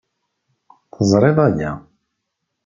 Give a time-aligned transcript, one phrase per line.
[0.93, 1.71] Teẓriḍ aya.